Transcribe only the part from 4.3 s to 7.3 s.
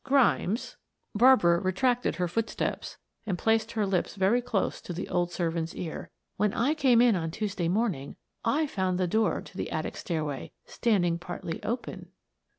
close to the old servant's ear. "When I came in on